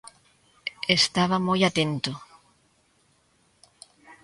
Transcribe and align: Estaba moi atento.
Estaba 0.97 1.37
moi 1.47 1.59
atento. 1.69 2.11